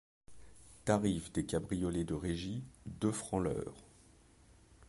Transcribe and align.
Tarif 0.83 1.31
des 1.31 1.45
cabriolets 1.45 2.03
de 2.05 2.15
régie: 2.15 2.63
deux 2.87 3.11
francs 3.11 3.43
l’heure 3.43 3.85